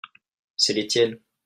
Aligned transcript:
c'est 0.57 0.73
les 0.73 0.87
tiennes. 0.87 1.19